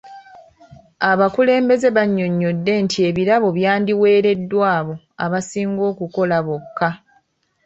[1.11, 4.93] Abakulembeze bannyonnyodde nti ebirabo byandiweereddwa abo
[5.25, 6.89] abasinga okukola bokka.